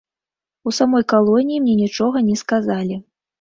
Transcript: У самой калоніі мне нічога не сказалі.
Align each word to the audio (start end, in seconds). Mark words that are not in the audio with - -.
У 0.71 0.71
самой 0.77 1.03
калоніі 1.13 1.61
мне 1.67 1.75
нічога 1.83 2.25
не 2.31 2.35
сказалі. 2.43 2.99